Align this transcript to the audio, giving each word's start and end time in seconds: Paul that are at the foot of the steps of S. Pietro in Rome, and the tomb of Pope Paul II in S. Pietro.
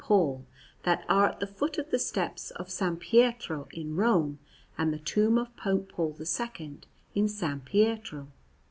Paul 0.03 0.45
that 0.81 1.05
are 1.07 1.27
at 1.27 1.39
the 1.41 1.45
foot 1.45 1.77
of 1.77 1.91
the 1.91 1.99
steps 1.99 2.49
of 2.49 2.65
S. 2.69 2.81
Pietro 2.99 3.67
in 3.71 3.95
Rome, 3.95 4.39
and 4.75 4.91
the 4.91 4.97
tomb 4.97 5.37
of 5.37 5.55
Pope 5.55 5.89
Paul 5.91 6.17
II 6.19 6.79
in 7.13 7.25
S. 7.25 7.43
Pietro. 7.65 8.27